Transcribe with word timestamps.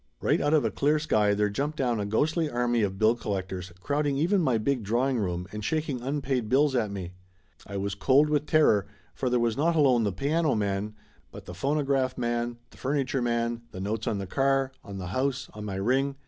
Right 0.19 0.41
out 0.41 0.55
of 0.55 0.65
a 0.65 0.71
clear 0.71 0.97
sky 0.97 1.35
there 1.35 1.51
jumped 1.51 1.77
down 1.77 1.99
a 1.99 2.07
ghostly 2.07 2.49
army 2.49 2.81
of 2.81 2.97
bill 2.97 3.13
collectors, 3.13 3.71
crowding 3.81 4.17
even 4.17 4.41
my 4.41 4.57
big 4.57 4.81
drawing 4.81 5.19
room 5.19 5.47
and 5.51 5.63
shaking 5.63 6.01
unpaid 6.01 6.49
bills 6.49 6.73
at 6.73 6.89
me. 6.89 7.11
I 7.67 7.77
was 7.77 7.93
cold 7.93 8.27
with 8.27 8.47
terror, 8.47 8.87
for 9.13 9.29
there 9.29 9.39
was 9.39 9.55
not 9.55 9.75
alone 9.75 10.03
the 10.03 10.11
piano 10.11 10.55
man, 10.55 10.95
but 11.31 11.45
the 11.45 11.53
phonograph 11.53 12.17
man, 12.17 12.57
the 12.71 12.77
furniture 12.77 13.21
man, 13.21 13.61
the 13.69 13.79
notes 13.79 14.07
on 14.07 14.17
the 14.17 14.25
car, 14.25 14.71
on 14.83 14.97
the 14.97 15.05
house, 15.13 15.51
on 15.53 15.65
my 15.65 15.75
ring. 15.75 16.15